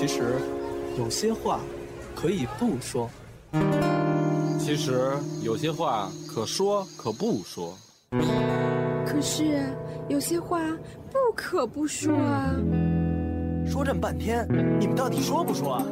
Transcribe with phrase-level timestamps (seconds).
[0.00, 0.22] 其实，
[0.96, 1.58] 有些话
[2.14, 3.10] 可以不说。
[4.56, 5.10] 其实
[5.42, 7.76] 有些话可说可不说。
[9.04, 9.74] 可是
[10.08, 10.60] 有些话
[11.10, 12.54] 不可不说啊。
[13.68, 14.46] 说这么半天，
[14.78, 15.84] 你们到底说不说啊？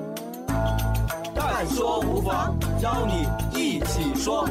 [1.35, 4.49] 但说无妨，邀你一起说。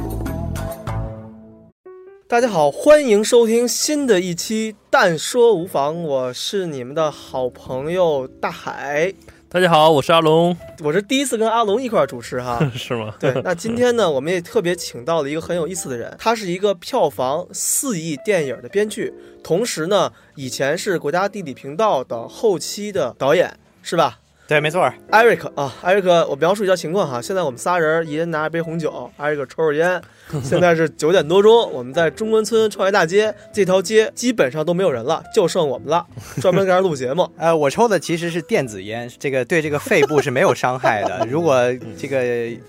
[2.28, 9.14] 大家好，欢迎收听新的一期《但说无妨》，我是你们的好朋友大海。
[9.55, 12.59] 大家好，我是阿龙，我是第一次跟阿龙一块儿主持哈。
[12.76, 13.16] 是吗？
[13.18, 24.20] 对，那今天呢，我们也特别请到了一个很有意思的人，他是一个票房四亿电影的编剧，同时呢，以前是国家地理频道的后期的导演，是吧？
[24.45, 24.91] 对，没错。
[25.09, 27.22] ，Eric 啊，，Eric，，我描述一下情况哈。
[27.22, 30.02] 现在我们仨人，一人拿着杯红酒，，Eric 抽着烟。
[30.44, 36.06] 现在是九点多钟，我们在中关村创业大街这条街基本上都没有人了，就剩我们了，
[36.42, 37.30] 专门在这录节目。
[37.38, 41.26] 呃，我抽的其实是电子烟，这个对这个肺部是没有伤害的。
[41.30, 41.62] 如果
[41.98, 42.20] 这个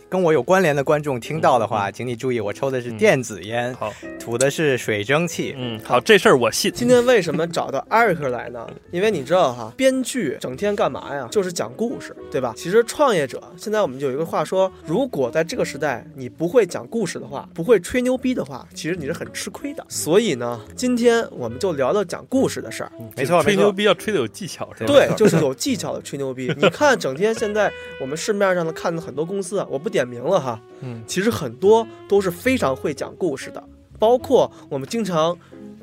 [0.08, 5.54] 跟我有关联的观众听到的话，请你注意，我抽的是电子烟，好，吐的是水蒸气。
[5.56, 6.72] 嗯，好，这事儿我信。
[6.72, 8.66] 今天为什么找到艾瑞克来呢？
[8.90, 11.26] 因为你知道哈，编剧整天干嘛呀？
[11.30, 12.52] 就是讲故事，对吧？
[12.56, 18.26] 其实创业者，现在我们有一个话说，如果在这个时代你不会讲故事的话，不会吹牛逼。
[18.36, 19.82] 的话，其实你是很吃亏的。
[19.88, 22.92] 所以呢，今天我们就聊聊讲故事的事儿。
[23.16, 24.86] 没错，吹牛逼要吹的有技巧，是吧？
[24.86, 26.52] 对，就是有技巧的吹牛逼。
[26.58, 30.60] 你看，整天现在我们市面上的看的很多公司，我不点名了哈。
[30.80, 33.62] 嗯，其实很多都是非常会讲故事的，
[33.98, 35.36] 包括我们经常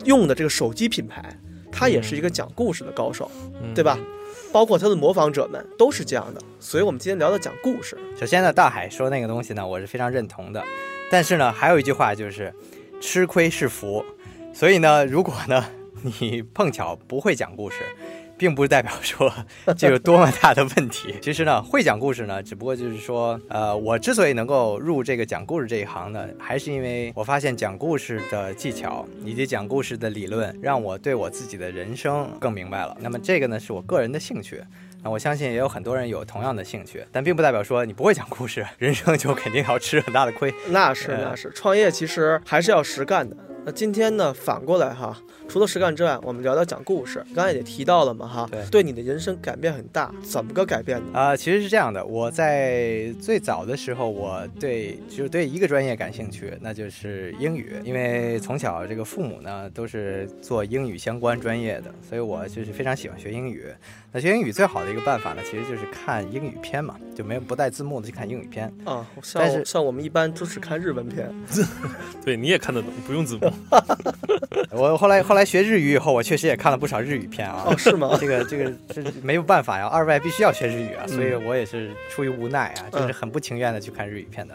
[0.06, 1.36] 用的这个手机品牌，
[1.72, 3.31] 它也是一个讲故事的高手，
[3.73, 3.97] 对吧？
[4.52, 6.41] 包括它的模仿者们都是这样的。
[6.59, 7.97] 所以我们今天聊的讲故事。
[8.19, 10.64] 首先呢，大海说那个东西呢，我是非常认同的。
[11.12, 12.54] 但是呢，还有一句话就是，
[13.00, 14.04] 吃亏是福。
[14.54, 15.66] 所以呢，如果呢
[16.20, 17.78] 你碰巧不会讲故事，
[18.38, 19.31] 并不代表说
[19.78, 21.16] 这有多么大的问题。
[21.22, 32.97] 其实呢，会讲故事呢，只不过就是说，呃，我之所以能够入这个讲故事这一行呢，还是因为我发现讲故事的技巧以及讲故事的理论，让我对我自己的人生更明白了。
[33.00, 34.62] 那么这个呢，是我个人的兴趣。
[35.03, 40.53] 那我相信也有很多人有同样的兴趣，但并不代表说你不会讲故事，人生就肯定要吃很大的亏。
[40.69, 43.36] 那是那是，创业其实还是要实干的。
[43.66, 45.18] 那今天呢，反过来哈。
[45.47, 47.24] 除了实干之外，我们聊聊讲故事。
[47.34, 50.13] 刚才也提到了嘛，哈，对，对你的人生改变很大。
[50.22, 51.18] 怎么个改变呢？
[51.18, 57.73] 啊，其实是这样的，我在最早的时候，我对就对一个专业感兴趣，那就是英语。
[57.85, 63.68] 因为从小这个父母呢都是做英语相关专业的，所以我就是非常喜欢学英语。
[64.12, 69.06] 那学英语最好的一个办法呢，其实就是看英语片嘛，就没有不带字幕的去看英语片啊。
[69.34, 71.31] 但是像我们一般都是看日文片，
[72.25, 73.53] 对，你也看得懂，不用字幕。
[74.72, 75.34] 我后来后。
[75.34, 77.64] 来学日语以后，我确实也看了不少日语片啊。
[77.66, 78.16] 哦，是吗？
[78.22, 84.53] 这个这个这没有办法呀，二外必须要学日语啊，所以我也是出于无奈啊，就是很不情愿的去看日语片的。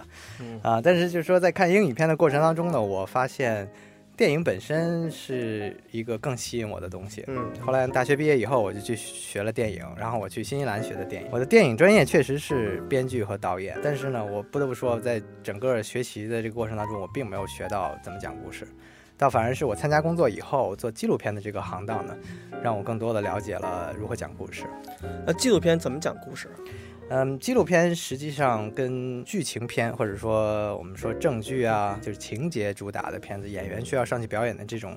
[0.62, 3.68] 啊，但是就是说在看英语片的过程当中呢，我发现
[4.16, 7.24] 电影本身是一个更吸引我的东西。
[7.26, 7.50] 嗯。
[7.60, 11.28] 后来大学毕业以后，我就去学了电影，然后我去新西兰学的电影。
[11.32, 18.64] 我的电影专业确实是编剧和导演，但是呢，我不得不说，在整个学习的这个过程当中，我并没有学到怎么讲故事。
[19.18, 22.16] 倒反而是我参加工作以后做纪录片的这个行当呢，
[22.62, 24.64] 让我更多的了解了如何讲故事。
[25.26, 26.48] 那纪录片怎么讲故事？
[27.10, 34.96] 嗯，纪录片实际上跟剧情片或者说我们说正剧啊，就是情节主打的片子，演员需要上去表演的这种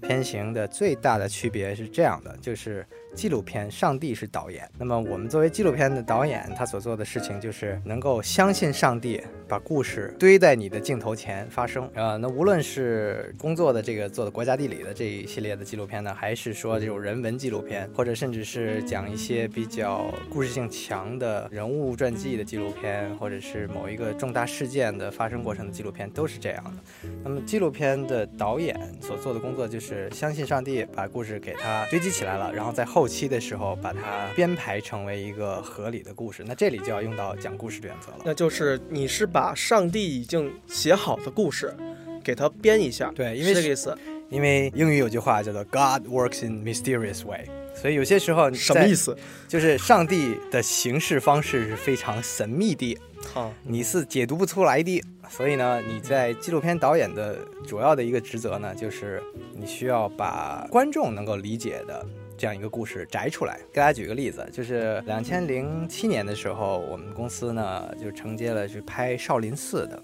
[0.00, 2.86] 片型的最大的区别是这样的，就是。
[3.14, 4.68] 纪录片，上帝是导演。
[4.78, 11.88] 那么我们作为纪录片的导演，他所做的事情就是能够相信上帝，把故事堆在你的镜头前发生。
[11.94, 27.08] 啊，那无论是工作的这个做的国家地理的这一系列的纪录片呢，还是说这种人文纪录片，或者甚至是讲一些比较故事性强的人物传记的纪录片，或者是某一个重大事件的发生过程的纪录片，都是这样的。
[27.24, 33.06] 那么纪录片的导演所做的工作就是相信上帝，把故事给他堆积起来了，然后在后。
[33.06, 38.18] 期的时候把它编排成为一个合理的故事，那这里就要用到讲故事的原则了。
[38.24, 41.74] 那就是你是把上帝已经写好的故事，
[42.22, 43.10] 给它编一下。
[43.14, 43.96] 对，因为这个意思。
[44.28, 47.46] 因为英语有句话叫做 “God works in mysterious way”，
[47.80, 49.16] 所以有些时候什么意思？
[49.46, 52.98] 就是上帝的行事方式是非常神秘的，
[53.32, 55.00] 好，你是解读不出来的。
[55.28, 59.22] 所以呢，你在纪录片导演的主要的一个职责呢，就是
[59.54, 62.04] 你需要把观众能够理解的。
[62.36, 70.02] 这样一个故事摘出来，给大家举个例子，就是两千零七年的时候，我们公司呢就承接了去拍少林寺的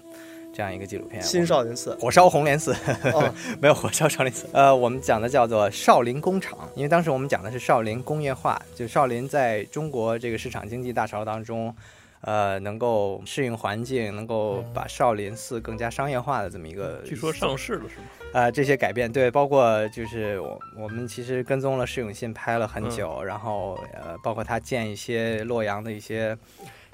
[0.53, 1.21] 这样一个纪录片。
[1.21, 2.73] 新少林寺，火烧红莲寺，
[3.13, 4.47] 哦 没有火烧少林寺。
[4.51, 11.75] 呃，我们讲的叫做少林工厂，因为当时我们讲的是少林工业化，就少林在中国这个市场经济大潮当中。
[12.23, 18.05] 呃，能够适应环境，能够把少林寺更加商业化的这么一个，据说上市了是吗？
[18.33, 26.37] 呃，这些改变对，包括就是我我们其实跟踪了释永信拍了很久，然后呃，包括他建一些洛阳的一些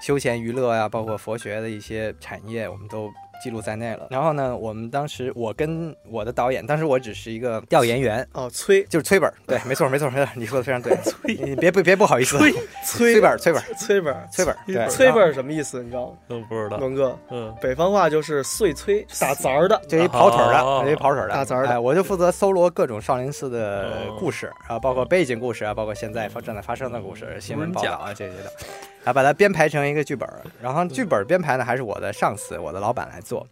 [0.01, 3.09] 休闲娱乐呀、包括佛学的一些产业，我们都
[3.41, 4.07] 记录在内了。
[4.09, 15.81] 然后呢，我们当时我跟我的导演，当时我只是一个调研员，哦，崔就是崔本儿，对，没错没错没错，你说的非常对， 崔你别不别不好意思，崔崔本儿崔本儿崔本儿崔本崔本儿什么意思？
[15.83, 16.17] 你知道吗？
[16.27, 16.77] 都不知道。
[16.77, 19.79] 龙哥，嗯，北方话就是碎催，打杂儿的。
[19.87, 28.51] 就一跑腿的，就一跑腿儿的，打杂儿的哎，我就负责搜罗各种少林寺的故事啊，包括背景故事啊，包括现在发正在发生的故事、新闻报道啊这些的，
[29.09, 30.29] 啊，把它编排成一个剧本。
[30.61, 33.45] 然后剧本编排呢，还是我的上司，我的老板来做。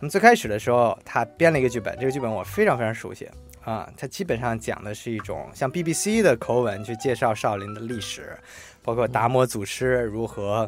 [0.00, 3.28] 那么最开始的时候，他编了一个剧本，这个剧本我非常非常熟悉
[3.62, 8.36] 啊，它基本上讲的是一种像 BBC 的口吻去介绍少林的历史。
[8.84, 10.66] 包括达摩祖师如何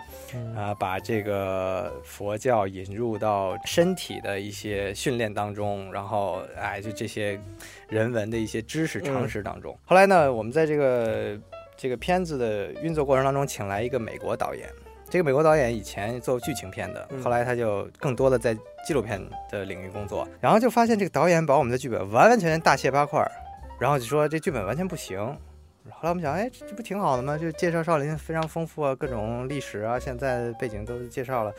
[0.57, 7.37] 啊、把这个佛教引入到身体的一些训练当中，然后哎，就这些
[7.89, 9.77] 人文的一些知识常识当中。
[9.85, 11.37] 后来呢，我们在这个
[11.77, 14.69] 这个片子的运作过程当中，请来一个美国导演。
[15.11, 18.55] 这个美国导演以前做剧情片的，嗯后来他就更多的在
[18.87, 23.31] 纪录片的领域工作，然后就发现这个导演把我们的剧本完完全全大卸八块儿，
[23.79, 25.37] 然后就说这剧本完全不行。
[25.91, 27.37] 后来我们想，哎，这不挺好的吗？
[27.37, 31.53] 就介绍少林非常丰富啊，各种历史啊，现在背景都介绍了，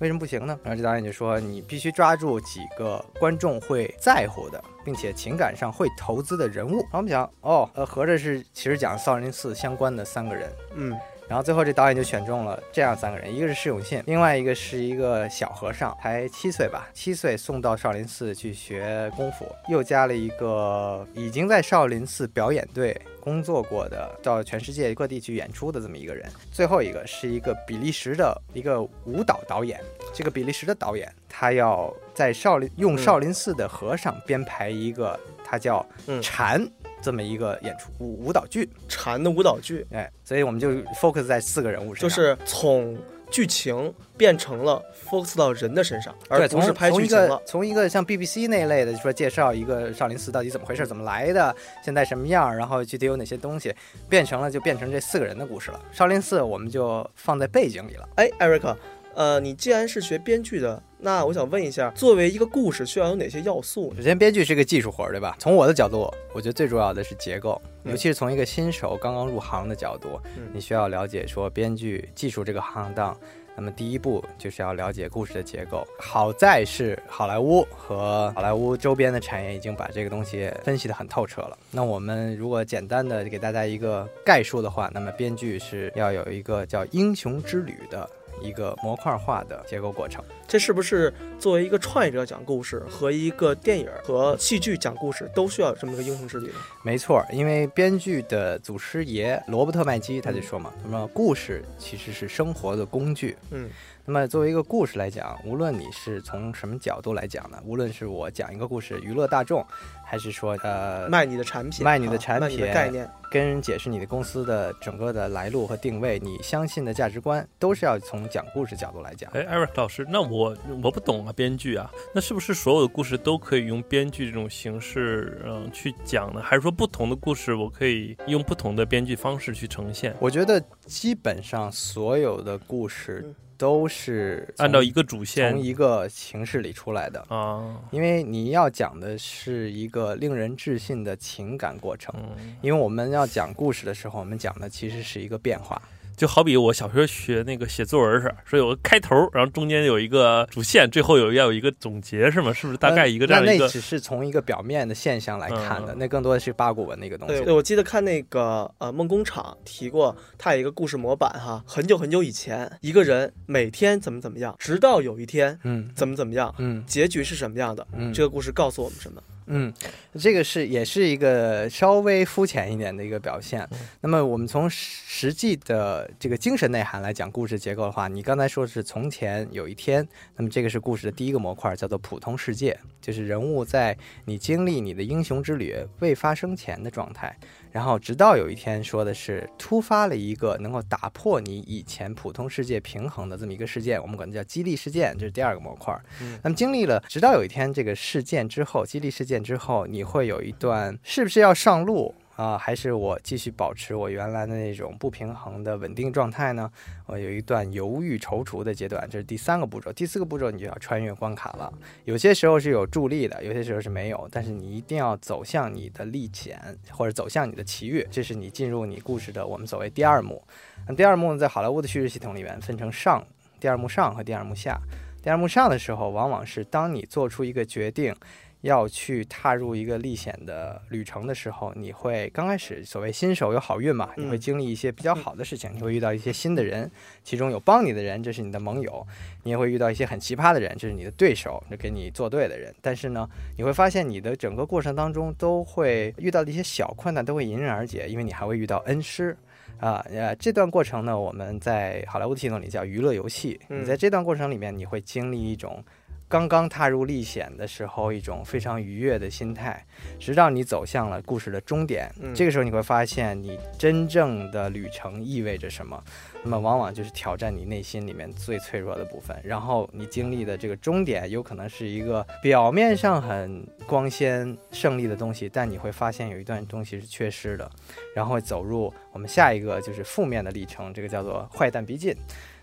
[0.00, 0.58] 为什么不行呢？
[0.62, 6.72] 然后这导演就说，你必须抓住几个观众会在乎的，并且情感上会投资的人物。
[6.72, 10.52] 然后我们想，哦，呃，合着是其实讲少林寺相关的三个人。
[10.74, 10.94] 嗯，
[11.30, 26.28] 然后最后这导演就选中了这样三个人，一个是释永信，另外一个是一个小和尚，才七岁吧，七岁送到少林寺去学功夫，又加了一个已经在少林寺表演队工作过的，到全世界各地去演出的这么一个人。
[26.50, 29.80] 最后一个是一个比利时的一个舞蹈导演，
[30.12, 36.68] 这个比利时的导演他要在少林用少林寺的和尚编排一个，他叫嗯禅。
[37.02, 40.70] 这么一个演出舞舞蹈剧，禅的舞蹈剧，哎，所以我们就
[41.00, 42.96] focus 在四个人物身上，就是从
[43.30, 47.40] 剧情变成了 focus 到人的身上，而对，从不是拍剧情了。
[47.46, 51.54] 从一个像 BBC 那一类的，就说介绍一个少林寺到底怎么回事、怎么来的，
[51.84, 53.72] 现在什么样，然后具体有哪些东西，
[54.08, 55.80] 变成了就变成这四个人的故事了。
[55.92, 58.08] 少林寺我们就放在背景里了。
[58.16, 58.76] 哎，艾瑞克，
[59.14, 63.92] 呃，你既然是学编剧的，那我想问一下，作为一个故事，需要有哪些要素？
[63.96, 65.36] 首先，编剧是个技术活儿，对吧？
[65.38, 73.16] 从我的角度，我觉得最重要的是结构，嗯尤其是从一个新手刚刚入行的角度，嗯你需要了解说编剧技术这个行当。
[73.56, 75.86] 那么第一步就是要了解故事的结构。
[75.98, 81.58] 好在是好莱坞和好莱坞周边的产业已经把这个东西分析得很透彻了。
[81.70, 88.08] 那我们如果简单的给大家一个概述的话，那么编剧是要有一个叫英雄之旅的
[88.40, 90.24] 一个模块化的结构过程。
[90.46, 96.54] 这是不是作为一个创业者讲故事和一个电影和戏剧讲故事都需要有这么一个英雄之旅呢？
[96.82, 103.36] 没错，因为编剧的祖师爷罗伯特麦基他就说嘛，那么故事其实是生活的工具。
[103.50, 103.70] 嗯，
[104.04, 107.58] 那么作为一个故事来讲，无论你是从什么角度来讲呢？
[107.64, 109.64] 无论是我讲一个故事娱乐大众，
[110.04, 119.30] 还是说呃卖你的产品，卖你的啊卖你产品的概念，跟人解释你的公司的整个的来路和定位，你相信的价值观，都是要从讲故事角度来讲。
[119.32, 126.42] 哎，艾瑞克老师，那我我不懂啊，编剧啊，那是不是所有的故事都可以用编剧这种形式嗯去讲呢？
[126.42, 130.12] 还是说不同的故事我可以用不同的编剧方式去呈现？
[130.18, 137.22] 我觉得基本上所有的故事嗯都是按照一个主线从一个形式里出来的。
[137.28, 145.80] 啊，因为你要讲的是一个令人置信的情感过程，嗯，因为我们要讲故事的时候，我们讲的其实是一个变化。
[146.16, 152.52] 就好比我小时候学那个写作文似的，说有个开头，然后中间有一个主线，最后有要有一个总结，是吗？
[152.52, 153.64] 是不是大概一个这样的一个？
[153.64, 157.42] 那那只是从一个表面的现象来看的，嗯那更多的是八股文的一个东西。
[157.50, 167.86] 我记得看那个呃梦工厂提过，他有一个故事模板哈，很久很久以前，一个人每天怎么怎么样，直到有一天嗯怎么怎么样，嗯结局是什么样的？
[167.96, 169.22] 嗯这个故事告诉我们什么？
[169.52, 169.72] 嗯，
[170.18, 173.60] 这个是也是一个稍微肤浅一点的一个表现。
[173.72, 187.36] 嗯那么我们从实际的这个精神内涵来讲故事结构的话，你刚才说是从前有一天，那么这个是故事的第一个模块，叫做普通世界，就是人物在你经历你的英雄之旅未发生前的状态。
[187.70, 195.96] 然后直到有一天说的是突发了一个能够打破你以前普通世界平衡的这么一个事件，我们管它叫激励事件，这是第二个模块。
[196.20, 202.14] 嗯那么经历了，直到有一天这个事件之后，激励事件之后，你会有一段是不是要上路？
[202.40, 206.72] 啊，还是我继续保持我原来的那种不平衡的稳定状态呢？
[207.04, 209.92] 我有一段犹豫踌躇的阶段，这是第三个步骤。
[209.92, 211.70] 第四个步骤，你就要穿越关卡了。
[212.06, 216.58] 有些时候是有助力的，有些时候是没有，但是你一定要走向你的历险，
[216.90, 220.42] 或者走向你的奇遇，这是你进入你故事的我们所谓第二幕。
[220.88, 223.22] 那第二幕呢，在好莱坞的叙事系统里面分成上、
[223.60, 224.80] 第二幕上和第二幕下。
[225.22, 228.16] 第二幕上的时候，往往是当你做出一个决定。
[228.62, 236.90] 要去踏入一个历险的旅程的时候，你会刚开始所谓新手有好运嘛，你会经历一些比较好的事情，你会遇到一些新的人，
[237.24, 239.06] 其中有帮你的人，这是你的盟友；
[239.44, 242.74] 你也会遇到一些很奇葩的人，这是你的对手，这跟你作对的人。
[242.82, 243.26] 但是呢，
[243.56, 249.36] 你会发现你的整个过程当中都会遇到的一些小困难都会迎刃而解，因为你还会遇到恩师。
[249.78, 253.58] 啊，呃，这段过程呢，我们在好莱坞的系统里叫娱乐游戏。
[253.68, 255.82] 你在这段过程里面，你会经历一种。
[256.30, 259.84] 刚刚踏入历险的时候，一种非常愉悦的心态，
[260.20, 262.08] 直到你走向了故事的终点。
[262.22, 266.00] 嗯这个时候，你会发现你真正的旅程意味着什么。
[266.44, 269.36] 那么，往往就是挑战你内心里面最脆弱的部分。
[269.42, 277.68] 然后，你经历的这个终点，有可能是一个表面上很光鲜胜利的东西，但你会发现有一段东西是缺失的。
[278.14, 282.14] 然后走入我们下一个就是负面的历程，这个叫做坏蛋逼近。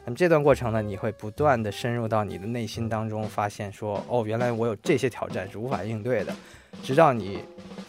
[0.07, 6.33] 那么这段过程呢，你会不断的深入到你的内心当中，发现说，哦，原来我有这些挑战是无法应对的，
[6.81, 7.39] 直到你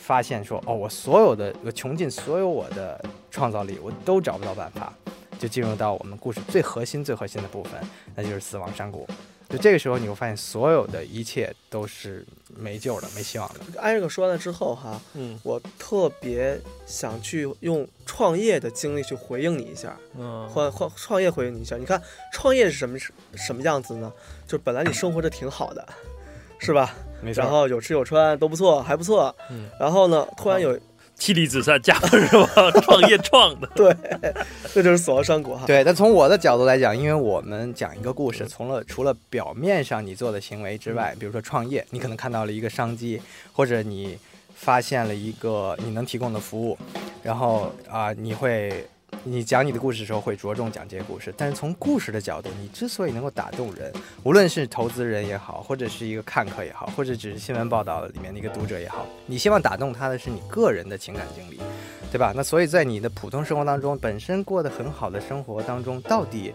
[0.01, 4.93] 发现说，哦，我所有的我穷尽所有我的创造力，我都找不到办法，
[5.39, 7.81] 就进入到我们故事最核心、最核心的部分，
[8.17, 9.07] 那就是死亡山谷。
[9.49, 12.27] 就这个时候，你会发现所有的一切都是
[12.59, 13.61] 没救了、没希望的。
[13.81, 21.77] 艾瑞克说完了之后哈，嗯我特别想去用创业的经历去回应你一下，嗯换换创业回应你一下。
[21.77, 22.99] 你看创业是什么
[23.35, 24.13] 什么样子呢？
[24.47, 25.87] 就本来你生活着挺好的，
[26.59, 26.95] 是吧？
[27.21, 29.35] 没错然后有吃有穿都不错，还不错。
[29.51, 30.79] 嗯然后呢，突然有
[31.19, 32.71] 妻离子散，嫁了是吧？
[32.81, 33.95] 创业创的， 对，
[34.73, 35.67] 这就是死亡山谷哈。
[35.67, 43.21] 对，但从我的角度来讲，因为我们讲一个故事，从了除了表面上你做的行为之外，比如说创业，你可能看到了一个商机，
[43.53, 44.17] 或者你
[44.55, 46.79] 发现了一个你能提供的服务，
[47.23, 48.87] 然后啊、你会
[49.25, 51.33] 你讲你的故事的时候会着重讲这些故事。
[51.37, 61.59] 但是从故事的角度，你之所以能够打动人，无论是投资人也好，或者是一个看客也好，或者只是新闻报道里面的一个读者也好，你希望打动他的是你个人的情感经历。
[62.11, 62.33] 对吧？
[62.35, 66.55] 那所以在你的普通生活当中，本身过得很好的生活当中，到底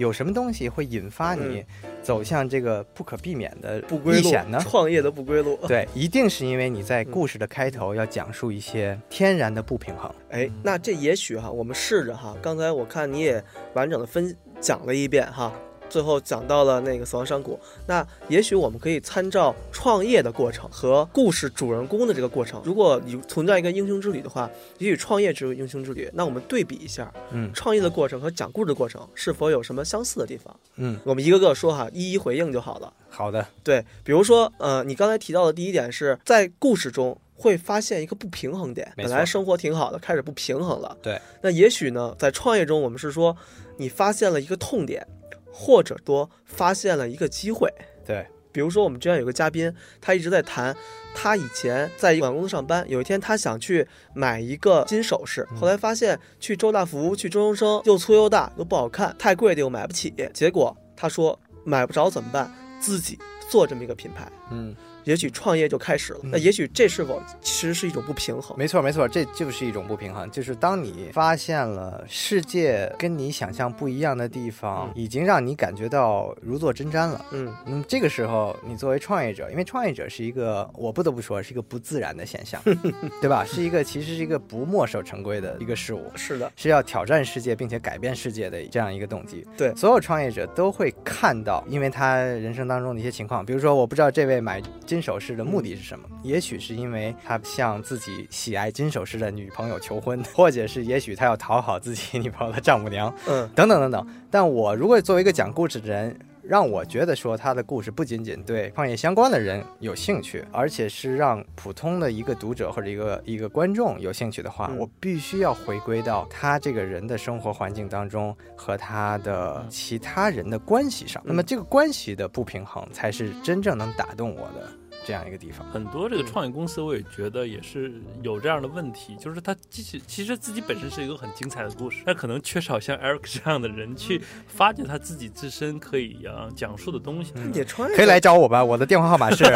[0.00, 1.62] 有什么东西会引发你
[2.02, 4.58] 走向这个不可避免的不归路呢？
[4.62, 5.58] 创业的不归路。
[5.68, 10.10] 对，一定是因为你在故事的开头要讲述一些天然的不平衡。
[10.30, 15.52] 哎，那这也许哈，我们试着哈，刚才我看你也完整的分讲了一遍哈，
[15.90, 17.58] 最后讲到了那个死亡山谷。
[17.86, 26.08] 那也许我们可以参照创业的过程和故事主人公的这个过程，如果你存在一个英雄之旅的话，也许创业只有英雄之旅。
[26.14, 30.54] 那我们对比一下嗯创业的过程和讲故事的过程是否有什么相似的地方？
[30.76, 32.92] 嗯，我们一个个说哈，一一回应就好了。
[33.08, 40.96] 好的，对，比如说，呃，你刚才提到的第一点是在故事中会发现一个不平衡点，本来生活挺好的，开始不平衡了。
[41.02, 43.36] 对，那也许呢，在创业中，我们是说
[43.78, 45.04] 你发现了一个痛点，
[45.52, 47.72] 或者多发现了一个机会。
[48.04, 50.76] 对，比如说，我们之前有个嘉宾，他一直在谈，
[51.14, 62.52] 他以前在一个公司上班，有一天他想去买一个金首饰，后来发现去周大福、去周生生又粗又大又不好看，太贵的又买不起，结果他说买不着怎么办？
[62.80, 63.18] 自己
[63.50, 66.20] 做这么一个品牌，嗯，也许创业就开始了。
[66.24, 68.56] 那也许这是否其实是一种不平衡？
[68.58, 77.24] 没错没错，这就是一种不平衡，就是当你发现了世界跟你想象不一样的地方，已经让你感觉到如坐针毡了。
[77.32, 82.60] 嗯那么这个时候，你作为创业者，因为创业者是一个，我不得不说是一个不自然的现象，
[83.20, 83.44] 对吧？
[83.44, 89.46] 是一个其实是一个不墨守成规的一个事物，是的，是要挑战世界并且改变世界的这样一个动机。
[89.56, 94.60] 对所有创业者都会看到，因为他人生当中的一些情况，比如说，我不知道这位买
[94.90, 104.04] 金首饰的目的是什么，也许是因为他向自己喜爱金首饰的女朋友求婚， 或者是也许他要讨好自己女朋友的丈母娘，嗯等等等等。
[104.28, 121.22] 但我如果作为一个讲故事的人，让我觉得说他的故事不仅仅对创业相关的人有兴趣，而且是让普通的一个读者或者一个一个观众有兴趣的话，嗯我必须要回归到他这个人的生活环境当中和他的其他人的关系上。
[121.24, 124.68] 那么这个关系的不平衡，才是真正能打动我的。
[125.10, 125.68] 这样一个地方。
[125.72, 137.32] 很多这个创业公司，我也觉得也是有这样的问题，就是他其实其实自己本身是一个很精彩的故事，但可能缺少像 Eric 这样的人去发掘他自己自身可以啊讲述的东西。
[137.32, 139.42] 蛋姐创业可以来找我吧，我的电话号码是。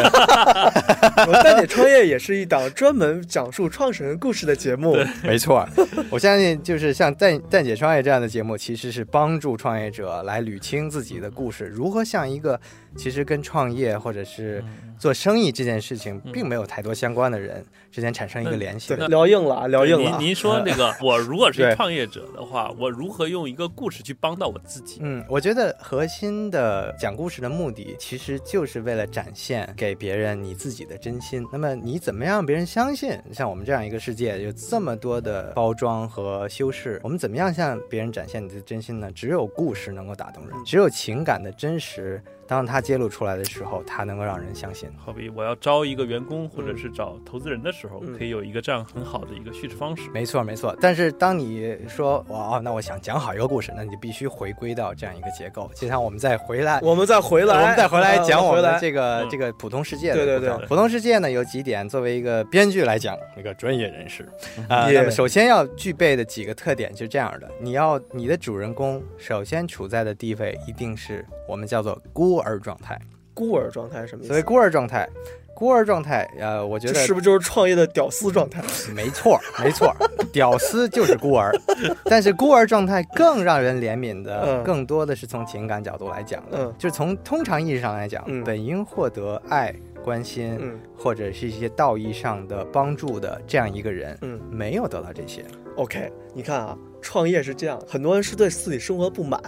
[1.45, 4.97] 蛋姐创业也是一档专门讲述创始人故事的节目。
[5.23, 5.65] 没错，
[6.11, 12.61] 我相信就是像蛋蛋姐创业这样的节目，其实是帮助创业者来捋清自己的故事，如何像一个
[12.97, 14.65] 其实跟创业或者是
[14.99, 18.95] 做生意这件事情并没有太多相关的人之间产生一个联系。
[18.95, 20.19] 聊硬了啊，聊硬了。
[20.19, 24.99] 您您说那个， 我如果是创业者的话，我如何用一个故事去帮到我自己？
[25.03, 31.47] 嗯，我觉得核心的讲故事的目的，其实就是为了展现给别人你自己的真心。
[31.53, 33.17] 那么你怎么样让别人相信？
[33.33, 39.11] 像我们这样一个世界，有这么多的包装和修饰，我们怎么样向别人展现你的真心呢？
[39.13, 42.23] 只有故事能够打动人，只有情感的真实。
[42.47, 44.89] 当他揭露出来的时候，他能够让人相信。
[44.97, 50.11] 好比我要招一个员工，或者是找投资人的时候，可以有一个这样很好的一个叙事方式。
[50.13, 50.77] 没错，没错。
[50.81, 55.71] 但是当你说哇哦，那我想讲好一个故事，那你必须回归到这样一个结构。
[55.75, 60.13] 就像我们再回来，我们再回来，我们再回来讲我们的这个这个普通世界。
[60.13, 64.29] 对对对，普通世界呢有几点，作为一个编剧来讲，一个专业人士
[64.69, 73.01] 啊，那么首先要具备的几个特点就是这样的：你要你的主人公首先处在的地位一定是我们叫做孤儿状态。
[73.33, 74.29] 孤儿状态什么意思？
[74.29, 75.09] 所谓孤儿状态，
[75.57, 78.63] 孤儿状态，呃，我觉得是不是就是创业的屌丝状态？
[78.95, 79.93] 没错， 没错，
[80.33, 81.51] 屌丝就是孤儿。
[82.07, 89.75] 但是孤儿状态更让人怜悯的，更多的是从情感角度来讲的，就是从通常意义上来讲，本应获得爱、
[90.05, 90.57] 关心，
[90.97, 95.45] 或者是一些道义上的帮助的这样一个人，嗯，没有得到这些。
[95.77, 99.41] OK，你看啊，创业是这样，很多人是对自己生活不满。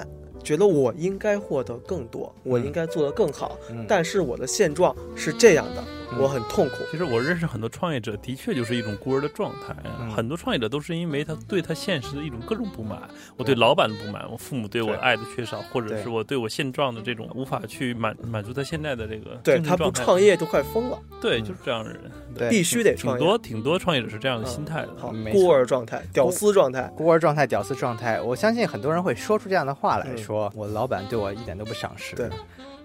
[0.46, 5.82] 觉得我应该获得更多，我应该做得更好，但是我的现状是这样的。
[6.18, 6.76] 我很痛苦。
[6.90, 9.74] 其实我认识很多创业者，的确就是一种孤儿的状态。
[10.14, 13.02] 很多创业者都是因为他对他现实的一种各种不满，
[13.36, 19.36] 我对老板的不满，我父母对我爱的缺少，或者是我对我现状的这种无法去满满足他现在的这个。
[19.42, 20.98] 对他不创业就快疯了。
[21.20, 23.18] 对，就是这样的人，必须得创业。
[23.18, 24.88] 挺多挺多创业者是这样的心态的。
[24.96, 28.20] 好孤儿状态、屌丝状态、孤儿状态、屌丝状态。
[28.20, 32.28] 我相信很多人会说出这样的话来说：“我老板对我一点都不赏识。”对。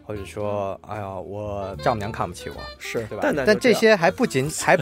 [0.04, 3.44] 或者说，哎呀，我丈母娘看不起我，是对吧？
[3.46, 4.76] 但这些还不仅 还，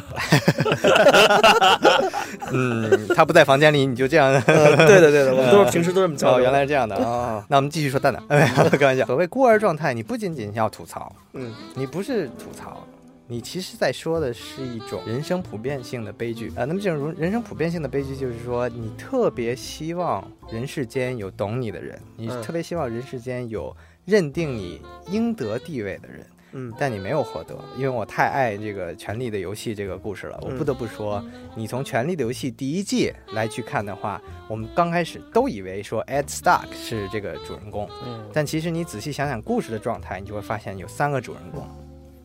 [2.51, 4.31] 嗯，他不在房间里，你就这样？
[4.41, 4.55] 对
[5.01, 6.39] 的，对的，我们都是平时都这么教。
[6.39, 7.45] 原来是这样的啊！
[7.49, 9.05] 那我们继续说蛋蛋， 开玩笑。
[9.05, 12.83] 所谓孤儿状态，你不仅仅要吐槽，嗯，你不是吐槽，
[13.27, 16.65] 你其实在说的是一种人生普遍性的悲剧啊。
[16.65, 23.75] 那么这种人生普遍性的悲剧，就是说你特别希望人世间有懂你的人，你特别希望人世间有。
[24.09, 30.39] 认定你应得地位的人，嗯，但你没有获得，因为我太爱这个《权力的游戏》这个故事了。
[30.41, 31.23] 我不得不说，
[31.55, 34.19] 你从《权力的游戏》第一季来去看的话，
[34.49, 41.63] 我们刚开始都以为说 Ed Stark 是这个主人公，嗯，但其实你仔细想想故事的状态，你就会发现有三个主人公。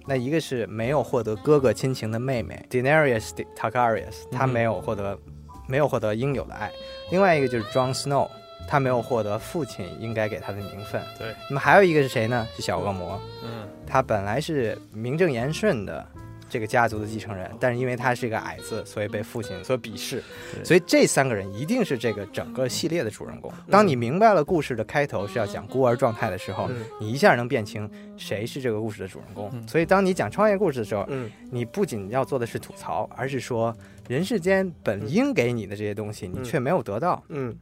[0.06, 5.18] 那一个是没有获得哥哥亲情的妹妹 Daenerys Targaryen，她没有获得
[5.68, 6.70] 没有获得应有的爱。
[7.10, 8.28] 另外一个就是 Jon Snow。
[8.68, 11.00] 他没有获得父亲应该给他的名分。
[11.18, 12.46] 对，那么还有一个是谁呢？
[12.56, 13.20] 是小恶魔。
[13.44, 16.06] 嗯，他本来是名正言顺的
[16.48, 20.22] 这个家族的继承人，但是因为他是一个矮子，所以被父亲所鄙视。
[20.62, 23.52] 所以这三个人一定是这个整个系列的主人公。
[23.70, 26.68] 当你明白了故事的开头是要讲孤儿状态的时候，
[27.00, 29.50] 你一下能辨清谁是这个故事的主人公。
[29.66, 31.08] 所以当你讲创业故事的时候，
[31.50, 33.76] 你不仅要做的是吐槽，而是说
[34.08, 37.22] 人世间本应给你的这些东西，你却没有得到。
[37.28, 37.56] 嗯。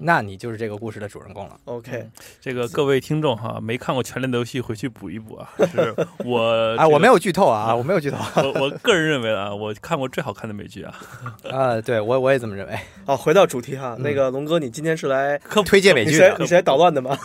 [0.00, 1.58] 那你就是这个故事的主人公了。
[1.64, 2.08] OK，
[2.40, 5.52] 这个各位听众哈，没看过《全联的游戏》，回去补一补啊。
[5.70, 8.18] 是 我啊，我没有剧透啊，我没有剧透。
[8.42, 10.94] 我我个人认为啊，我看过最好看的美剧啊。
[11.50, 12.78] 啊，对我我也这么认为。
[13.06, 16.12] 好，回到主题哈，那个龙哥，你今天是来推荐美剧？
[16.38, 17.16] 你是来捣乱的吗？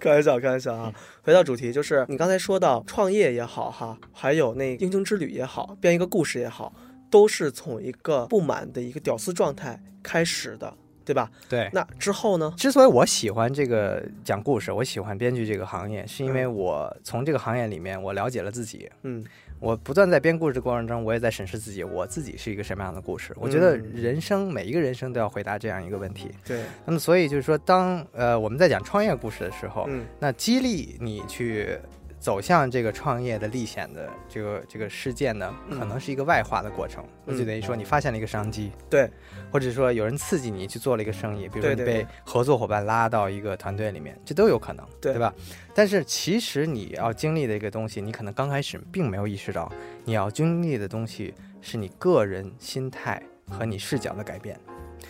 [0.00, 0.92] 开玩笑，开玩笑啊。
[1.22, 6.72] 回到主题，就是你刚才说到创业也好哈，还有那英雄之旅也好，编一个故事也好，
[7.10, 10.72] 都是从一个不满的一个屌丝状态开始的。
[11.04, 11.30] 对吧？
[11.48, 12.52] 对，那之后呢？
[12.56, 18.88] 之所以我喜欢这个讲故事，我喜欢编剧这个行业，是因为我从这个行业里面我了解了自己。
[19.02, 19.24] 嗯，
[19.58, 23.34] 我不断在编故事的过程中，我也在审视自己，我自己是一个什么样的故事。
[23.38, 26.30] 我觉得人生每一个人生都要回答这样一个问题。
[26.46, 26.62] 对。
[26.84, 31.78] 那么，所以就是说，当呃我们在讲创业故事的时候，嗯，那激励你去
[32.20, 37.02] 走向这个创业的历险的这个这个事件呢，可能是一个外化的过程。
[37.24, 39.10] 那就等于说你发现了一个商机，对，
[39.50, 45.34] 或者说有人刺激你去做了一个生意，比如说你被合作伙伴拉到一个团队里面，这都有可能，对吧？
[45.74, 49.72] 但是其实你要经历的一个东西，你可能刚开始并没有意识到，
[50.04, 54.60] 你要经历的东西是你个人心态和你视角的改变。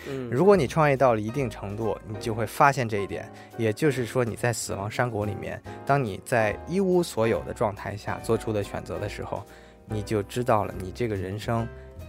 [0.07, 3.31] 嗯，如果你创业到了一定程度，你就会发现这一点。
[3.57, 9.45] 也就是说，你在死亡山谷里面，当你在一无所有的状态下做出的选择的时候，
[9.85, 11.67] 你就知道了你这个人生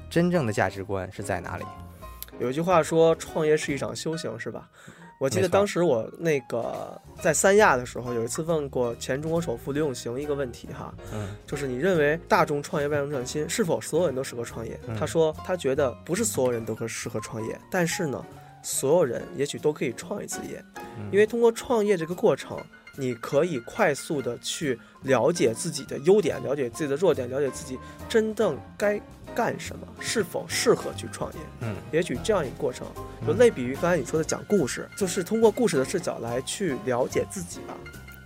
[0.08, 1.64] 真正的价值观是在哪里。
[2.38, 4.68] 有一句话说，创业是一场修行，是吧？
[5.22, 11.28] 我记得当时我那个在三亚的时候，有一次问过前中国首富刘永行一个问题哈，嗯。
[11.46, 14.76] 就是你认为大众创业万众创新是否所有人都适合创业？
[14.88, 14.96] 嗯？
[14.98, 18.20] 他说他觉得不是所有人都可适合创业，但是呢，
[18.64, 20.60] 所有人也许都可以创一次业，
[20.98, 21.08] 嗯。
[21.12, 22.58] 因为通过创业这个过程，
[22.96, 27.78] 你可以快速的去了解自己的优点，了解自己的弱点，了解自己
[28.08, 29.00] 真正该
[29.34, 31.38] 干什么，是否适合去创业。
[31.60, 32.86] 嗯也许这样一个过程，
[33.26, 37.74] 就嗯类比于刚才你说的讲故事，就是通过故事的视角来去了解自己吧。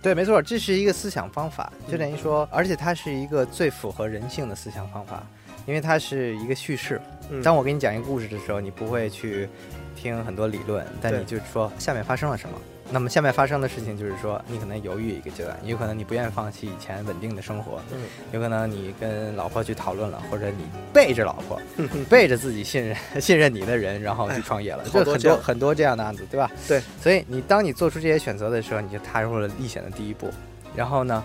[0.01, 5.25] 对，没错，这是一个思想方法，就等于说，而且它是一个最符合人性的思想方法，
[5.65, 7.01] 因为它是一个叙事。
[7.29, 9.49] 嗯当我给你讲一个故事的时候，你不会去
[9.95, 12.55] 听很多理论，但你就是说下面发生了什么。
[12.89, 17.99] 那么下面发生的事情就是说，你可能犹豫一个阶段，有可能你不愿意放弃以前稳定的生活，嗯
[18.31, 21.61] 有可能你跟老婆去讨论了，或者你背着老婆，
[22.09, 26.49] 背着自己信任 信任你的人，然后去创业了，哎就很多多很多这样的案子，对吧？
[26.67, 30.29] 对，所以你当你做出这些选择的时候，你就踏入了历险的第一步，
[30.75, 31.23] 然后呢，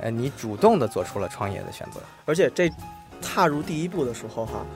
[0.00, 2.00] 呃，你主动的做出了创业的选择。
[2.24, 2.68] 而且这
[3.22, 4.66] 踏入第一步的时候哈，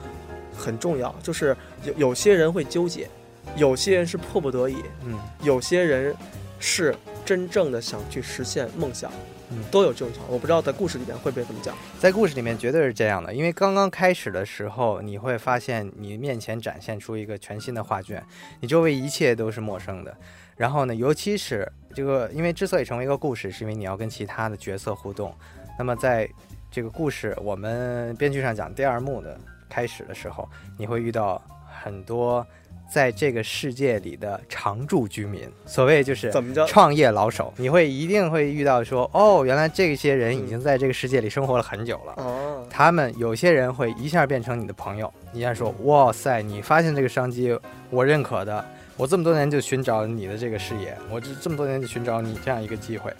[0.57, 3.09] 很重要，就是有有些人会纠结，
[3.55, 6.15] 有些人是迫不得已，嗯有些人
[6.59, 9.11] 是真正的想去实现梦想，
[9.51, 10.31] 嗯都有这种情况。
[10.31, 11.75] 我不知道在故事里面会不会这么讲。
[11.99, 18.23] 在故事里面绝对是这样的，因为刚刚开始的时候，你会发现你面前展现出一个全新的画卷，
[18.59, 20.15] 你周围一切都是陌生的。
[20.55, 25.33] 然后呢，尤其是这个，因为之所以成为一个故事，是因为你要跟其他的角色互动。
[25.77, 26.29] 那么在
[26.69, 31.41] 这个故事，我们编剧上讲第二幕的开始的时候，你会遇到
[31.81, 32.45] 很多
[32.91, 36.65] 在这个世界里的常住居民，所谓就是怎么着？
[36.65, 42.13] 创业老手，你会一定会遇到说，哦，原来这些人已经在这个世界里生活了很久了。
[42.17, 47.57] 哦，他们有些人会一下变成你的朋友，一下说，哇塞，你发现这个商机，
[47.91, 48.65] 我认可的，
[48.97, 53.13] 我这么多年就寻找你的这个视野，我这这么多年就寻找你这样一个机会，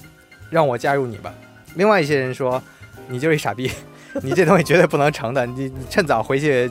[0.49, 1.33] 让我加入你吧。
[1.75, 2.61] 另外一些人说，
[3.07, 3.71] 你就是一傻逼，
[4.23, 6.69] 你这东西绝对不能成的，你你趁早回去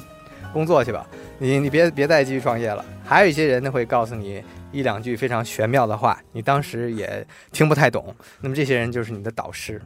[0.52, 1.06] 工作去吧，
[1.38, 2.84] 你你别别再继续创业了。
[3.04, 9.80] 还有一些人呢会告诉你一两句非常玄妙的话，你当时也听不太懂，那么这些人就是你的导师。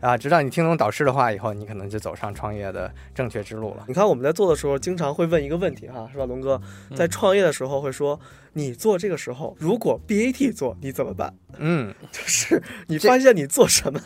[0.00, 3.84] 啊，直到你听懂导师的话以后，你可能就走上创业的正确之路了。
[3.88, 6.60] 你看我们在做的时候，经常会问一个问题哈，是吧，龙哥？
[6.94, 8.20] 在创业的时候会说，
[8.52, 11.34] 你做这个时候，如果 BAT 做，你怎么办？
[11.56, 14.00] 嗯， 就是你发现你做什么。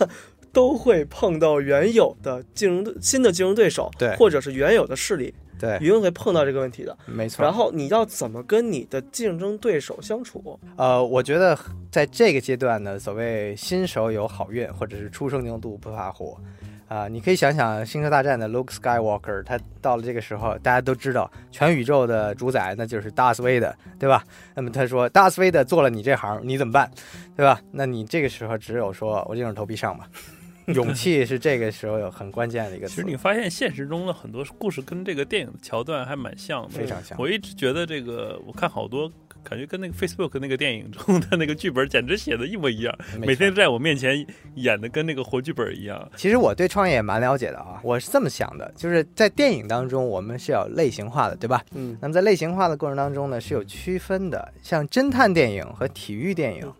[0.53, 6.97] 都会碰到原有的竞争新的竞争对手，对或者是原有的势力，对，一定会碰到这个问题的。
[7.07, 7.45] 没错。
[7.45, 10.59] 然后你要怎么跟你的竞争对手相处？
[10.77, 11.57] 呃，我觉得
[11.89, 16.37] 在这个阶段呢，所谓新手有好运，或者是初生牛犊不怕虎。
[16.89, 24.23] 啊、你可以想想《星球大战》的 Luke Skywalker，他到了这个时候，大家都知道全宇宙的主宰那就是大斯威的，对吧？
[24.55, 26.91] 那么他说大斯威的做了你这行，你怎么办？
[27.35, 27.59] 对吧？
[27.71, 30.07] 那你这个时候只有说我硬着头皮上吧。
[30.75, 37.19] 勇气是这个时候有很关键的一个词其实，你发现现实中的很多故事跟这个电影的桥段还蛮像的，非常像。
[37.19, 39.11] 我一直觉得这个，我看好多，
[39.43, 46.09] 感觉跟那个 Facebook 那个电影中的那个剧本简直写的一模一样，每天在我面前演的跟那个活剧本一样。
[46.17, 51.65] 其实我对创业也蛮了解的啊，我是这么想的，就是在电影当中我们是要类型化的，对吧？
[51.75, 56.73] 嗯，那么在类型化的过程当中呢，是有区分的，像侦探电影和体育电影。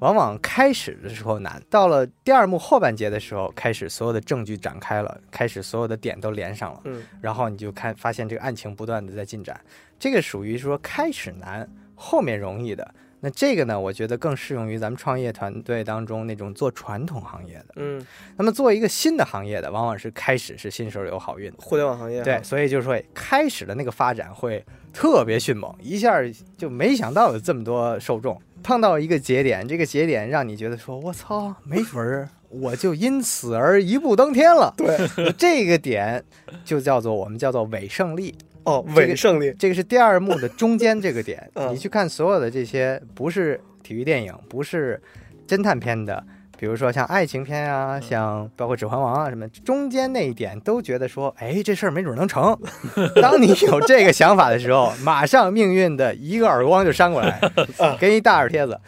[0.00, 9.60] 往往开始的时候难，到了第二幕后半节的时候，开始所有的证据展开了，开始所有的点都连上了，嗯，然后你就看发现这个案情不断的在进展，
[9.98, 12.94] 这个属于说开始难，后面容易的。
[13.20, 17.74] 那这个呢，我觉得更适用于咱们创业团队当中那种做传统行业的。
[17.76, 18.04] 嗯，
[18.36, 21.56] 那么做一个新的行业的，往往是开始是新手有好运的。
[21.58, 26.16] 互联网行业对，所以就是说开始的那个发展会特别迅猛，一下
[26.56, 28.40] 就没想到有这么多受众。
[28.62, 34.98] 碰到一个节点，这个节点让你觉得说：“我操，没准儿我就因此而一步登天了。”对，
[35.38, 36.24] 这个点
[36.64, 38.34] 就叫做我们叫做伪胜利。
[38.68, 41.48] 哦，这个伪胜利，这个是第二幕的中间这个点。
[41.54, 45.00] 嗯你去看所有的这些不是体育电影、不是
[45.46, 46.22] 侦探片的
[46.58, 52.58] 比如说像爱情片啊，像包括《指环王》啊什么，中间那一点都觉得说，哎，这事儿没准能成。
[53.22, 57.40] 当你有这个想法的时候，马上命运的一个耳光就扇过来，
[58.00, 58.78] 给你大耳贴子。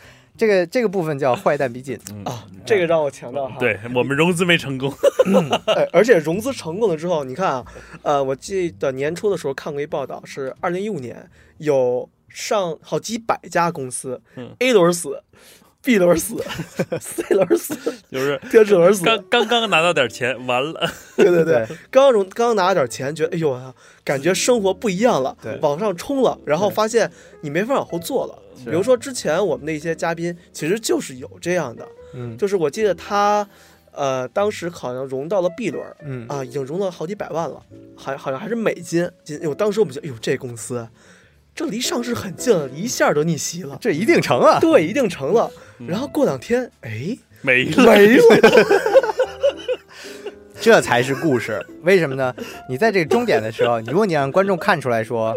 [0.41, 3.57] 这个这个部分叫坏蛋逼近啊，这个让我强调哈。
[3.61, 4.91] 对我们融资没成功，
[5.67, 7.67] 哎， 而且融资成功了之后，你看啊，
[8.03, 14.23] 呃，我记得年初的时候看过一报道，是二零一五年有上好几百家公司
[14.61, 15.23] ，A 轮死
[15.83, 16.43] ，B 轮死
[16.99, 17.75] ，C 轮死，
[18.11, 28.43] 就是 天使轮死，刚刚刚拿到点钱，完了， 对对对，刚融刚拿了点钱，觉得哎呦啊，感觉生活不一样了，往上冲了，然后发现你没法往后做了。
[28.65, 33.49] 比如说，之前我们的一些嘉宾其实就是有这样的，嗯，就是我记得他，
[33.93, 37.63] 呃，当时好像融到了 B 轮，嗯啊，已经融了好几百万了，
[37.97, 39.11] 好好像还是美金。
[39.25, 40.87] 金，我当时我们就，哎呦，这公司，
[41.55, 44.59] 这离上市很近了，一下就逆袭了，这一定成啊！
[44.61, 45.51] 对，一定成了。
[45.87, 48.23] 然后过两天，哎，没了，没了，
[50.61, 51.65] 这才是故事。
[51.83, 52.35] 为什么呢？
[52.69, 55.35] 你在这个终点的时候，如果你让观众看出来说。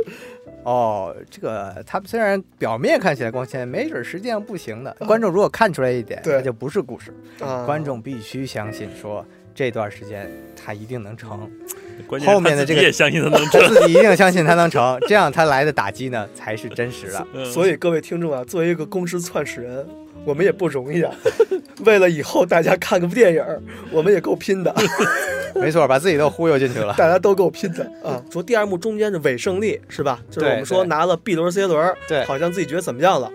[0.64, 4.96] 哦，这个他们虽然表面看起来光鲜，没准实际上不行的。
[5.06, 7.14] 观众如果看出来一点，那就不是故事。
[7.66, 11.50] 观众必须相信说这段时间他一定能成。
[12.26, 17.46] 后面的这个也相信他能成， 自己一定相信他能成，这样他来的打击呢才是真实的。
[17.46, 19.88] 所以各位听众啊，作为一个公司创始人。
[20.26, 21.14] 我们也不容易啊，
[21.86, 23.44] 为了以后大家看个电影，
[23.92, 24.74] 我们也够拼的。
[25.56, 28.22] 没错，把自己都忽悠进去了， 大家都够拼的啊。
[28.32, 30.20] 说第二幕中间的伪胜利是吧？
[30.32, 33.32] 就是我们说拿了 B 轮、C 轮，对，好像自己觉得怎么样了？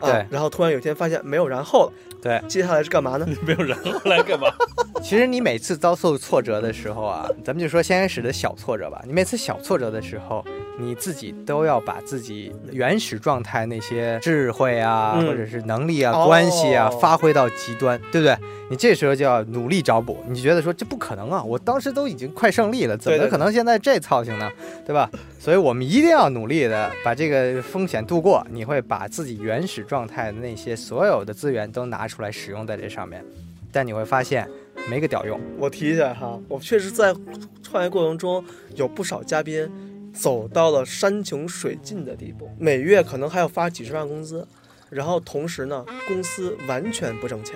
[0.00, 1.92] 对，然后突然有一天发现没有然后了。
[2.20, 3.26] 对，接下来是干嘛呢？
[3.46, 4.48] 没有然后来干嘛？
[5.02, 9.00] 其实你每次遭受挫折的时候啊，咱们就说先开始的小挫折吧。
[9.06, 10.44] 你每次小挫折的时候，
[10.78, 18.36] 你自己都要把自己原始状态那些智慧啊，或者是能力啊、关系啊，发挥到极端，对不对？
[18.70, 20.22] 你这时候就要努力找补。
[20.28, 21.42] 你觉得说这不可能啊？
[21.42, 24.50] 我当时都已经快胜利了，怎么可能现在这操性呢？
[24.84, 25.08] 对吧？
[25.38, 28.44] 所以我们一定要努力的把这个风险度过。
[28.50, 33.22] 你会把自己原始状态的那些所有的资源都拿出来使用在这上面，
[33.70, 34.48] 但你会发现
[34.88, 35.38] 没个屌用。
[35.58, 37.14] 我提一下哈，我确实在
[37.62, 38.42] 创业过程中
[38.74, 39.70] 有不少嘉宾
[40.14, 44.48] 走到了山穷水尽的地步，每月可能还要发几十万工资，
[44.88, 47.54] 然后同时呢，公司完全不挣钱。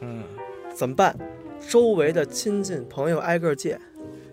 [0.00, 0.22] 嗯，
[0.74, 1.16] 怎么办？
[1.66, 3.80] 周围的亲戚朋友挨个借，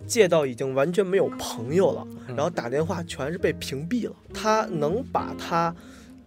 [0.06, 4.16] 借到已经完全没有朋友了，然后打电话全是被屏蔽了。
[4.34, 5.74] 他能把他。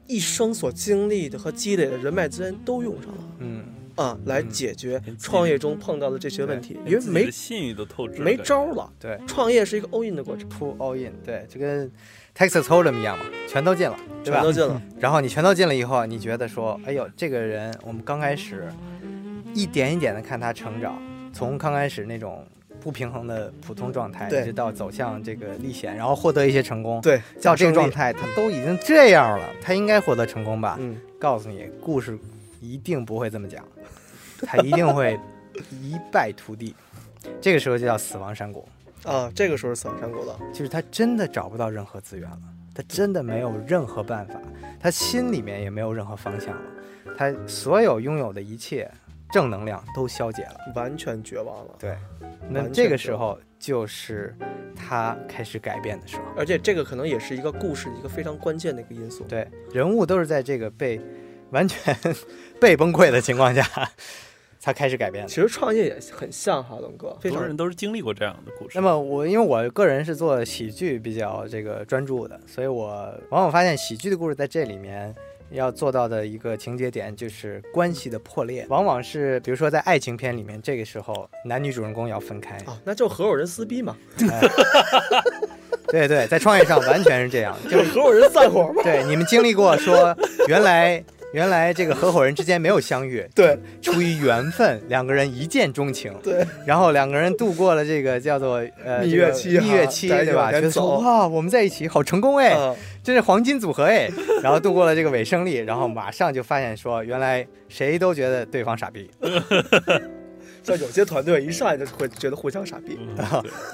[0.06, 3.64] 一生所经历的和积累的人脉资源都用上了，嗯
[3.96, 8.92] 啊，来解决创业中碰到的这些问题，因为没信誉都透支，没招了。
[8.98, 11.90] 对，创业是一个 all in 的过程，pull all in，对，就跟
[12.36, 14.82] Texas Hold'em 一样嘛，全都进了，全都进了。
[14.98, 18.68] 然后你全都进了以后，你觉得说，哎呦，这个人，我们刚开始
[19.54, 21.00] 一点一点的看他成长，
[21.32, 22.44] 从刚开始那种。
[22.84, 27.00] 不平衡的普通状态，一直到走向这个历险，然后获得一些成功。
[27.00, 30.76] 对，到这个状态，他都已经这样了，他应该获得成功吧？
[30.78, 32.18] 嗯，告诉你，故事
[32.60, 33.64] 一定不会这么讲，
[34.42, 35.18] 他一定会
[35.80, 36.76] 一败涂地。
[37.40, 38.68] 这个时候就叫死亡山谷
[39.04, 39.32] 啊！
[39.34, 42.38] 这个时候是死亡山谷了，就是他真的找不到任何资源了，
[42.74, 44.34] 他真的没有任何办法，
[44.78, 46.62] 他心里面也没有任何方向了，
[47.16, 48.90] 他所有拥有的一切。
[49.34, 51.74] 正能量都消解了，完全绝望了。
[51.76, 51.96] 对，
[52.48, 54.32] 那这个时候就是
[54.76, 59.24] 他开始改变的时候，而且这个可能也是一个故事一个非常关键的一个因素。
[59.24, 61.00] 对，人物都是在这个被
[61.50, 61.96] 完全
[62.60, 63.68] 被崩溃的情况下
[64.60, 65.26] 才开始改变。
[65.26, 68.78] 其实创业也很像哈，龙哥，很多人都是经历过这样的故事。
[68.78, 72.86] 那么我因为我个人是做喜剧比较这个专注的，所以我
[73.30, 75.12] 往往发现喜剧的故事在这里面。
[75.50, 83.96] 要做到的一个情节点就是关系的破裂，往往是比如说在爱情片里面，这个时候男女主人公要分开啊，那就合伙人撕逼嘛。
[85.88, 88.82] 对对，在创业上完全是这样， 就是合伙人散伙嘛。
[88.82, 90.16] 对，你们经历过说
[90.48, 91.02] 原来。
[91.34, 100.52] 原来这个合伙人之间没有相遇， 对，出于缘分， 两个人一见钟情，对，然后两个人度过了这个叫做呃蜜月期，蜜月期，对吧？
[100.52, 102.56] 觉得说哇，我们在一起好成功哎，
[103.02, 104.08] 这是黄金组合哎，
[104.44, 109.10] 然后度过了这个伪胜利，然后马上就发现说，原来谁都觉得对方傻逼。
[110.62, 112.98] 像有些团队一上来就会觉得互相傻逼，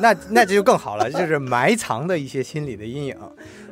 [0.01, 3.17] 那那这就更好了，就是埋藏的一些心理的阴影。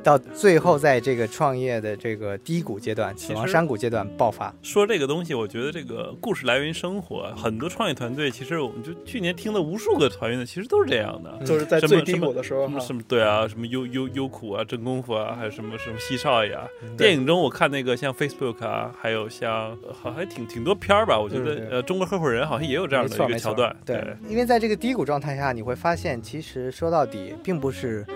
[0.08, 4.54] 到最后在这个创业的这个低谷阶段、死亡山谷阶段爆发。
[4.62, 7.30] 说这个东西，我觉得这个故事来源于生活。
[7.36, 16.66] 很多创业团队，其实我们就去年听了无数个团员的，其实都是这样的，就是在最低谷的时候，什么对啊，什么优优优酷啊，真功夫啊，还有什么什么西少爷啊。
[16.96, 23.76] 电影中我看那个像 Facebook 啊，还有像好还挺挺多片儿吧，我觉得呃，中国合伙人好像也有这样的一个桥段。
[23.84, 28.06] 对，因为在这个低谷状态下，你会发现，其实说到底，并不是。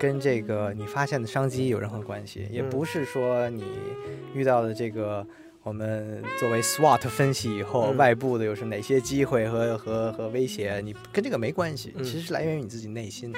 [0.00, 3.62] 跟这个你发现的商机有任何关系，也不是说你
[4.32, 5.24] 遇到的这个
[5.62, 13.30] 我们作为 SWOT 分析以后外部的又是哪些机会和和和威胁，你跟这个没关系，其实是来源于你自己内心，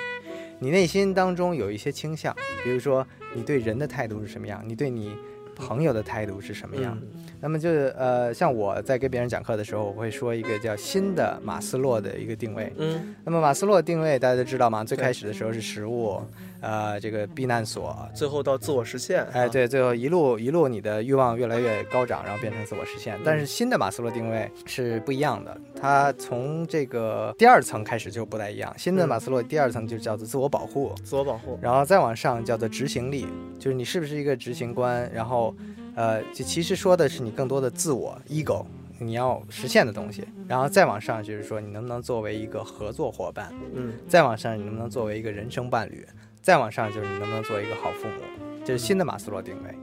[0.61, 5.17] 你内心当中有一些倾向，比如说你对人的态度是什么样，你对你
[5.57, 6.97] 朋友的态度是什么样。
[7.41, 12.73] 那么就是呃，像我在跟别人讲课的时候，我会说一个叫新的马斯洛的一个定位。
[12.79, 14.85] 嗯，那么马斯洛定位大家都知道吗？
[14.85, 16.23] 最开始的时候是食物，
[16.63, 19.23] 呃，这个避难所，最后到自我实现。
[19.33, 23.19] 哎，对，最后一路一路你的欲望越来越高涨，然后变成自我实现。
[23.25, 28.73] 但是新的马斯洛定位是不一样的，它从这个第二层开始就不太一样。
[28.79, 33.27] 新的马斯洛第二层就叫做自我保护，自我保护，然后再往上叫做执行力，
[33.59, 35.55] 就是你是不是一个执行官，然后。
[35.95, 38.65] 呃，就其实说的是你更多的自我 ego，
[38.99, 46.03] 你要实现的东西，然后再往上就是说你能不能作为一个合作伙伴，嗯，再往上你能不能作为一个人生伴侣，
[46.43, 48.23] 再往上就是你能不能做一个好父母，
[48.65, 49.75] 这是新的马斯洛定位。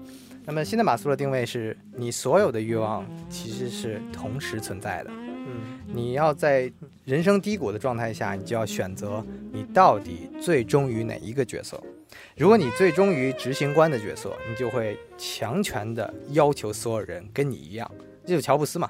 [0.45, 6.71] 那么新的马斯洛定位是你所有的欲望其实是同时存在的，嗯，你要在
[7.05, 11.81] 人生低谷的状态下，你就要选择你到底最忠于哪一个角色。
[12.35, 17.89] 如果你最终于执行官的角色，你就会强权的要求所有人跟你一样，
[18.25, 18.89] 这就乔布斯嘛，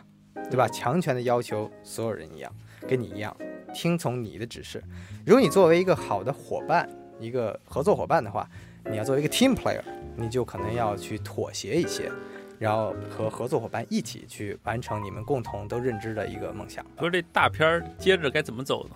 [0.49, 0.67] 对吧？
[0.69, 2.51] 强权的要求所有人一样，
[2.88, 3.36] 跟你一样，
[3.73, 4.82] 听从你的指示。
[5.25, 6.88] 如果你作为一个好的伙伴，
[7.19, 8.47] 一个合作伙伴的话，
[8.89, 9.82] 你要作为一个 team player，
[10.15, 12.12] 你就可能要去妥协一些，
[12.58, 16.86] 然后和合作伙伴一起去完成你们共同都认知的一个梦想。
[16.99, 18.95] 说这大片儿接着该怎么走呢？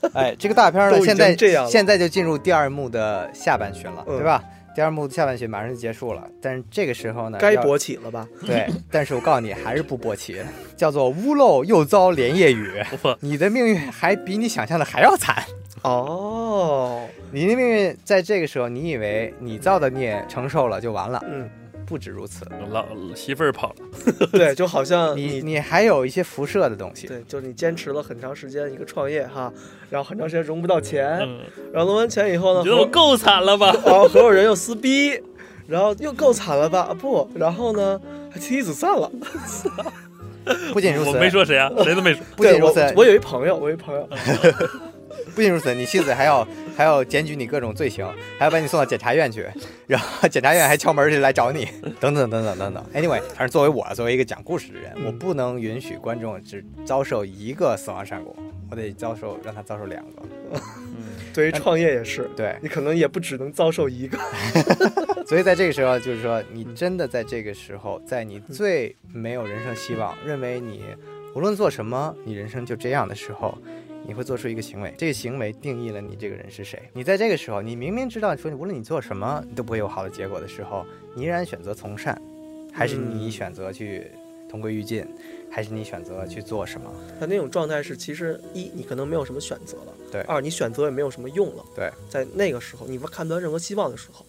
[0.14, 1.34] 哎，这个大片呢，现在
[1.66, 4.44] 现在就进入第二幕的下半旬了，对吧？
[4.74, 8.28] 第二幕的下半旬马上就结束了，但是这个时候呢，该勃起了吧？
[8.44, 10.36] 对， 但是我告诉你，还是不勃起，
[10.76, 12.82] 叫做屋漏又遭连夜雨，
[13.20, 15.44] 你的命运还比你想象的还要惨
[15.84, 17.06] 哦。
[17.30, 21.48] 你的命运在这个时候，你以为你造的孽承受了就完了，嗯。
[21.86, 22.82] 不止如此，老
[23.14, 29.52] 媳妇儿跑了，对， 就好像你你还有一些辐射的东西，对，就是你坚持了很长时间一个创业哈，
[29.90, 31.18] 然后很长时间融不到钱，
[31.74, 33.70] 然后融完钱以后呢，觉得我够惨了吧？
[33.84, 35.20] 然后合伙人又撕逼，
[35.66, 36.96] 然后又够惨了吧？
[36.98, 39.12] 不，然后呢，还妻离子散了，
[40.72, 44.08] 不仅如此，我没说谁啊，谁都没说，不仅如此，我有一朋友，我有一朋友。
[45.34, 46.46] 不仅如此，你妻子还要
[46.76, 48.06] 还要检举你各种罪行，
[48.38, 49.46] 还要把你送到检察院去，
[49.86, 51.66] 然后检察院还敲门去来找你，
[51.98, 52.84] 等等等等等等。
[52.94, 58.34] Anyway，反正作为我作为一个讲故事的人，我不能允许观众只遭受一个死亡善果，
[58.70, 60.22] 我得遭受让他遭受两个。
[61.32, 64.16] 对于创业也是，对你可能也不只能遭受一个。
[65.26, 70.84] 所以在这个时候，就是说你真的在这个时候，在你最没有人生希望，认为你
[71.34, 73.58] 无论做什么，你人生就这样的时候。
[74.06, 76.80] 你会做出一个行为，这个行为定义了你这个人是谁。
[76.92, 82.20] 你在这个时候，你明明知道说，无论你做什么都不会有好的结果的时候，你依然选择从善，
[82.72, 84.10] 还是你选择去
[84.48, 85.06] 同归于尽，
[85.50, 86.92] 还是你选择去做什么？
[87.18, 91.90] 他那种状态是，其实一你可能没有什么选择了，对；二你选择也没有什么用了，对。
[92.10, 94.26] 在那个时候，你看不到任何希望的时候，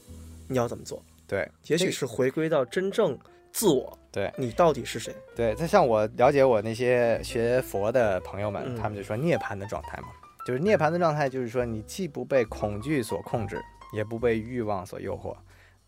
[0.48, 1.04] 你要怎么做？
[1.28, 3.18] 对，也许是回归到真正
[3.52, 3.98] 自我。
[4.16, 4.34] 对。
[4.38, 5.14] 你到底是谁？
[5.36, 10.08] 对，他像我了解我那些学佛的朋友们，他们就说涅槃的状态嘛，
[10.48, 13.62] 就是涅槃的状态，就是说你既不被恐惧所控制，
[13.94, 15.36] 也不被欲望所诱惑，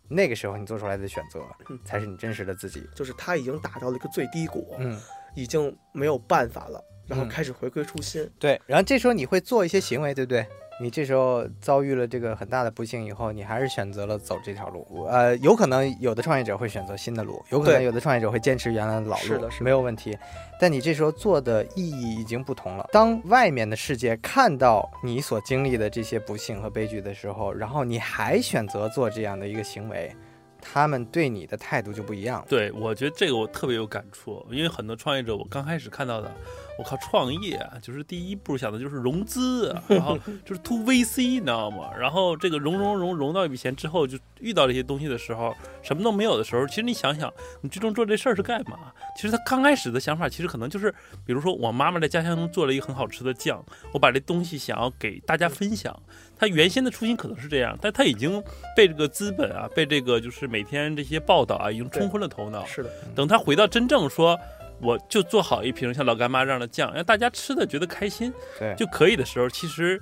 [0.08, 1.40] 那个时候你做出来的选择，
[1.84, 2.86] 才是你真实的自己。
[2.94, 5.00] 就是他已经达到了一个最低谷，嗯，
[5.34, 8.30] 已经没有办法了，然后开始回归初心。
[8.38, 10.46] 对，然后这时候你会做一些行为，对不对？
[10.80, 14.86] 你这时候遭遇了这个很大的不幸以后，你还是选择了走这条路。
[15.10, 20.16] 呃，有可能有的创业者会选择新的路，有可能有的创业者会坚持原来的老路，是的是，没有问题。
[20.60, 22.88] 但你这时候做的意义已经不同了。
[22.92, 30.14] 当外面的世界看到你所经历的这些不幸和悲剧的时候，然后你还选择做这样的一个行为，
[30.62, 32.46] 他们对你的态度就不一样了。
[32.48, 36.32] 对，我觉得这个我特别有感触，因为很多创业者，我刚开始看到的。
[36.78, 41.90] 我靠，创业啊，就是第一步想的就是融资，然后 就是 to VC，你知道吗？
[41.98, 48.78] 然后这个融融融融到一笔钱之后，就遇到这些东西的时候，什么都没有的时候，其实你想想，你最终做这事儿是干嘛？
[49.16, 50.94] 其实他刚开始的想法，其实可能就是，
[51.26, 53.60] 比如说我妈妈在家乡中做了一个很好吃的酱，
[53.92, 56.00] 我把这东西想要给大家分享。
[56.40, 58.40] 他原先的初心可能是这样，但他已经
[58.76, 62.64] 被这个资本啊，被这个就是每天这些报道啊，已经冲昏了头脑。
[62.64, 64.38] 是的，等他回到真正说，
[64.80, 70.00] 我就做好一瓶像老干妈这样的酱，让大家吃的觉得开心，对，就可以的时候，其实。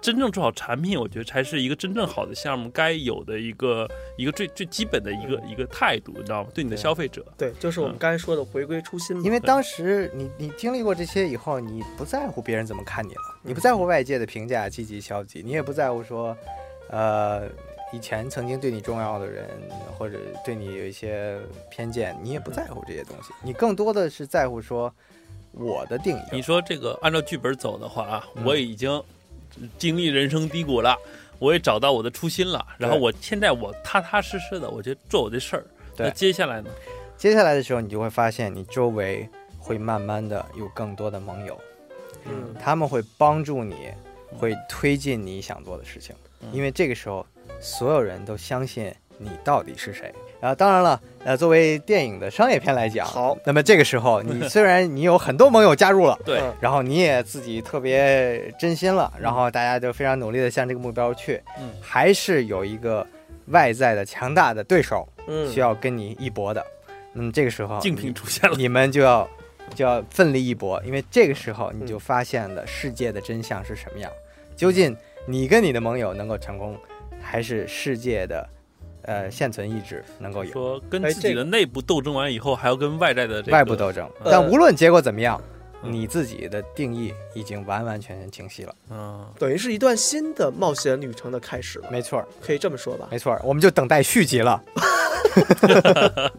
[0.00, 6.50] 真正做好产品，我觉得才是一个真正好的项目该有的一个一个最最基本的一个一个态度，你知道吗？
[6.54, 9.20] 对你的消费者，对，就是我们刚才说的回归初心。
[9.24, 16.36] 因为当时你你经历过这些以后，你不在乎别人怎么看你了，你不在乎外界的评价，积极消极，你也不在乎说，
[16.88, 17.48] 呃，
[17.92, 19.48] 以前曾经对你重要的人
[19.98, 21.38] 或者对你有一些
[21.70, 24.92] 偏见，你也不在乎这些东西，你更多的是在乎说
[25.52, 26.22] 我的定义。
[26.32, 29.02] 你说这个按照剧本走的话啊，我已经。
[29.76, 30.96] 经历人生低谷了，
[31.40, 32.64] 我也找到我的初心了。
[32.78, 35.64] 然后我现在我踏踏实实的，我就做我的事儿。
[35.96, 36.70] 那接下来呢？
[37.16, 39.28] 接下来的时候，你就会发现，你周围
[39.58, 41.60] 会慢慢的有更多的盟友，
[42.26, 43.88] 嗯，他们会帮助你，
[44.38, 46.14] 会推进你想做的事情。
[46.52, 47.26] 因为这个时候，
[47.60, 50.12] 所有人都相信你到底是谁。
[50.40, 63.06] 然后，当然了，呃，作为电影的商业片来讲，好，那么这个时候，你 虽然你有很多盟友加入了，对，然后你也自己特别真心了，然后大家就非常努力的向这个目标去，嗯，还是有一个
[63.48, 66.64] 外在的强大的对手，嗯，需要跟你一搏的，
[67.12, 69.28] 那么这个时候，竞品出现了，你们就要
[69.74, 74.10] 就要奋力一搏，因为这个时候你就发现了世界的真相是什么样，
[74.56, 74.96] 究竟
[75.26, 76.74] 你跟你的盟友能够成功，
[77.20, 78.48] 还是世界的？
[79.02, 84.06] 呃，现存意志能够有说跟自己的内部斗争完以后，还要跟外在的外部斗争。
[84.24, 85.40] 但无论结果怎么样，
[85.82, 88.74] 你自己的定义已经完完全全清晰了。
[88.90, 91.88] 嗯，等于是一段新的冒险旅程的开始了。
[91.90, 93.08] 没错，可以这么说吧。
[93.10, 94.62] 没错，我们就等待续集了。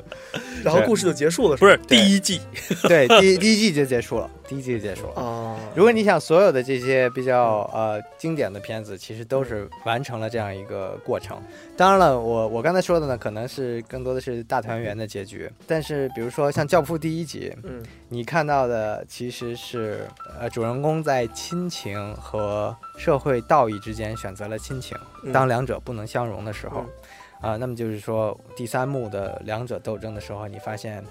[0.64, 2.40] 然后故事就结束了，不是第一季，
[2.88, 5.14] 对，第第一季就结束了，第一季就结束了。
[5.16, 5.31] 哦，
[5.74, 11.42] 如果你想所有的这些比较呃经典的片子，其实都是完成了这样一个过程。
[11.78, 15.50] 当然了，我我刚才说的呢，可能是更多的是大团圆的结局。
[15.66, 20.06] 但是比如说像《教父》第一集，嗯，你看到的其实是
[20.38, 24.98] 呃主人公在亲情和社会道义之间选择了亲情，
[25.32, 26.86] 当两者不能相容的时候。
[27.40, 31.04] 啊，那么就是说，第三幕的两者斗争的时候，你发现，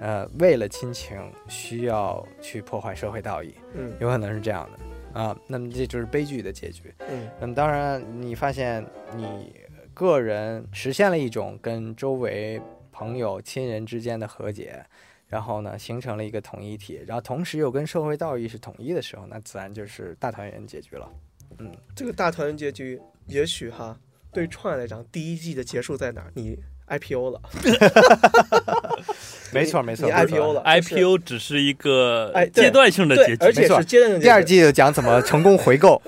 [0.00, 1.18] 呃，为了亲情
[1.48, 5.36] 需要去破坏社会道义，嗯，有可能是这样的啊。
[5.46, 6.92] 那么这就是悲剧的结局。
[7.08, 8.84] 嗯，那么当然，你发现
[9.16, 9.54] 你
[9.94, 12.60] 个人实现了一种跟周围
[12.92, 14.84] 朋友、亲人之间的和解，
[15.26, 21.10] 然后呢，形成了一个统一体，然后同时又跟社会道义是统一的时候，那自然就是大团圆结局了。
[21.58, 23.98] 嗯，这个大团圆结局，也许哈。
[24.32, 26.32] 对创业来讲，第一季的结束在哪儿？
[26.34, 27.40] 你 IPO 了，
[29.52, 34.20] 没错没错，你 IPO 了，IPO 只是一个阶段性的结局，而且是阶段性。
[34.20, 36.00] 第二季就讲怎么成功回购，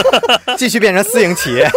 [0.56, 1.68] 继续变成私营企业。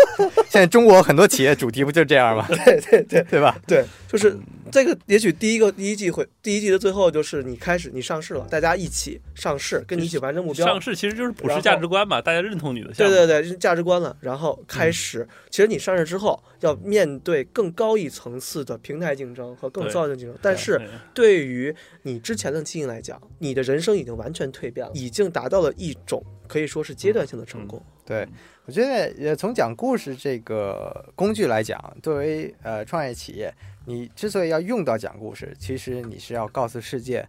[0.50, 2.46] 现在中国很多企业主题不就这样吗？
[2.66, 3.58] 对对对，对吧？
[3.68, 4.38] 对，就是。
[4.72, 10.64] 这个也许第一个第一季会第一季的最后就是你开始你上市了，大家一起上市，跟你一起完成目标。
[10.64, 12.92] 上市其实就是普世价值观嘛，大家认同你的。
[12.92, 14.16] 对对对，价值观了。
[14.20, 20.38] 然后开始，其实你上市之后要面对更高一层次的平台竞争和更糟的竞争。
[20.40, 20.80] 但是
[21.14, 27.82] 对于你之前的经营来讲，你的人生已经完全蜕变了，已经达到了一种可以说是阶段性的成功。
[28.06, 28.28] 对，
[28.66, 33.54] 我觉得呃，从讲故事这个工具来讲，作为呃创业企业。
[33.86, 37.28] 你之所以要用到讲故事，其实你是要告诉世界，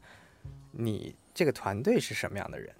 [0.72, 2.70] 你这个团队是什么样的人。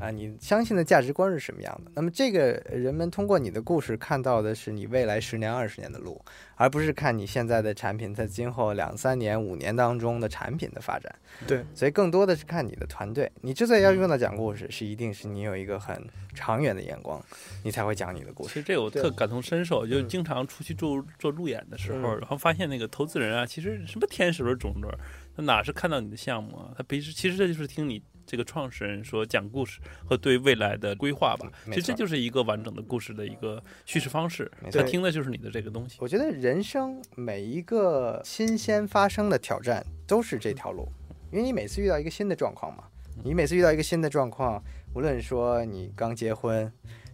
[0.00, 1.92] 啊，你相信的价值观是什么样的？
[1.94, 6.20] 那么这个人们通过你的故事看到的是你未来十年、二十年的路，
[6.56, 11.14] 而不是看你现在的产品在今后两三年、五年当中的产品的发展。
[11.46, 13.30] 对，所以更多的是看你的团队。
[13.42, 17.24] 你之所以要用到讲故事，是一定是你有一个很长远的眼光，
[17.62, 18.54] 你才会讲你的故事。
[18.54, 24.88] 其实这个我特感同身受，就经常出去做做路演的时候，然后发现那个投资人啊，其实什么天使轮、种子，
[25.36, 26.74] 他哪是看到你的项目啊？
[26.76, 28.02] 他平时其实这就是听你。
[28.26, 34.50] 这个创始人说讲故事和对未来的规划吧，其实这就是一个完整的故事的一个叙事方式。
[34.72, 35.96] 他听的就是你的这个东西。
[36.00, 40.88] 我觉得人生每一个新鲜发生的挑战都是这条路，
[41.30, 42.84] 因为你每次遇到一个新的状况嘛，
[43.22, 44.62] 你每次遇到一个新的状况，
[44.94, 46.72] 无论说你刚结婚，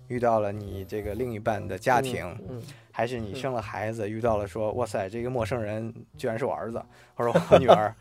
[0.08, 2.36] 遇到了你这个另一半的家庭。
[3.00, 6.84] 还是你生了孩子，遇到了说哇塞，这个陌生人居然是我儿子，
[7.14, 7.94] 或者我女儿，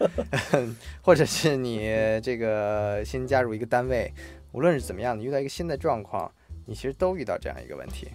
[1.02, 1.88] 或者是你
[2.22, 4.12] 这个新加入一个单位，
[4.52, 6.30] 无论是怎么样，你遇到一个新的状况，
[6.66, 8.10] 你其实都遇到这样一个问题，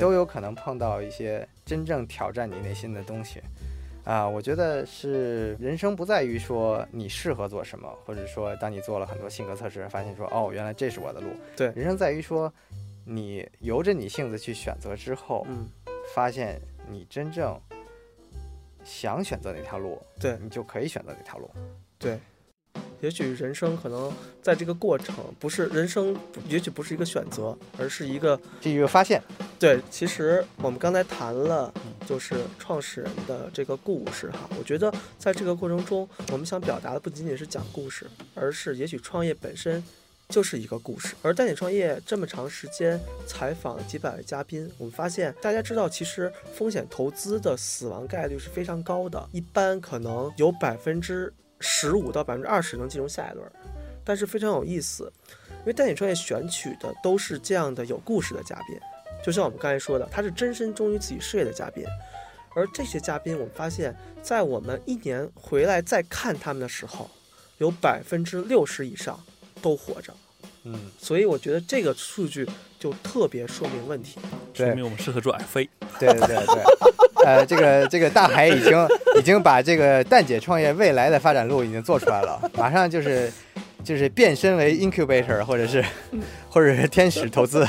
[0.00, 3.42] 都有可能碰到一些真正挑战你内心的东西。
[4.04, 11.28] 啊，我觉得是人生不在于说你适合做什么，或者说当你做了很多性格测试，发现说哦，原来这是我的路。
[11.54, 12.50] 对，人生在于说
[13.04, 15.68] 你由着你性子去选择之后，嗯，
[16.14, 17.60] 发现你真正
[18.84, 21.50] 想选择哪条路，对你就可以选择哪条路。
[21.98, 22.18] 对。
[23.00, 26.14] 也许人生可能在这个过程不是人生，
[26.46, 29.22] 也许不是一个选择，而是一个这一个发现。
[29.58, 31.72] 对，其实我们刚才谈了，
[32.06, 34.40] 就是创始人的这个故事哈。
[34.58, 39.82] 我觉得在这个过程中，我们想表达的不仅仅是讲故事，而是也许创业本身
[40.30, 41.14] 就是一个故事。
[41.20, 51.32] 而带你创业这么长时间采访了几百位嘉宾，我们发现大家知道，其实风险投资的死亡概率是非常高的，一般可能有百分之。
[51.62, 53.46] 十五到百分之二十能进入下一轮，
[54.02, 55.12] 但是非常有意思，
[55.58, 58.80] 因为带你创业选取的都是这样的有故事的嘉宾，
[59.22, 61.84] 就像我们刚才说的，他是真身忠于自己事业的嘉宾，
[62.54, 67.10] 而这些嘉宾，我们发现，在我们一年回来再看他们的时候，
[67.58, 69.22] 有百分之六十以上
[69.60, 70.12] 都活着，
[70.64, 72.48] 嗯，所以我觉得这个数据
[72.78, 74.18] 就特别说明问题，
[74.54, 76.46] 说明我们适合做 F A，对对对。
[76.46, 76.62] 对。
[77.26, 78.88] 呃，这个这个大海已经
[79.18, 83.30] 已经把这个蛋姐创业未来的发展路已经做出来了，马上就是
[83.84, 85.84] 就是变身为 incubator 或者是
[86.48, 87.66] 或者是天使投资。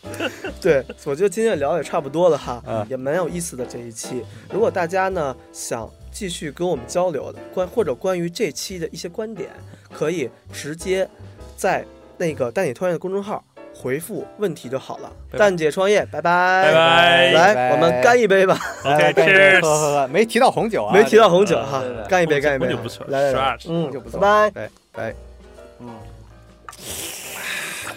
[0.62, 4.24] 对，我觉得今天聊也差不多了哈，也蛮有意思的这一期。
[4.50, 9.50] 如果大家呢想继续跟我们交流的关或者关于这期的一些观点，
[9.96, 11.08] 可以直接
[11.56, 11.84] 在
[12.18, 13.42] 那个蛋姐创业的公众号。
[13.78, 15.12] 回复问题就好了。
[15.36, 17.32] 蛋姐创业，拜拜拜拜。
[17.32, 18.58] 来，我们干一杯吧。
[18.82, 19.60] OK，Cheers。
[19.60, 21.84] 喝喝喝，没提到红酒啊，没提到红酒哈。
[22.08, 22.68] 干一杯，干一杯。
[22.68, 23.04] 红酒不错。
[23.10, 24.18] 来来来，嗯，就不错。
[24.18, 25.14] 拜拜拜。
[25.80, 25.88] 嗯。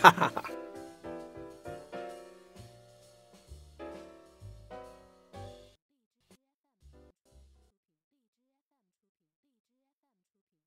[0.01, 0.43] 哈哈哈。